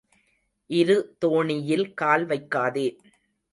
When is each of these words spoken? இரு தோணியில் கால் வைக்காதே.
இரு 0.69 0.95
தோணியில் 1.19 1.93
கால் 1.93 2.25
வைக்காதே. 2.25 2.87